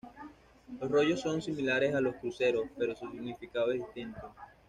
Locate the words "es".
3.71-3.81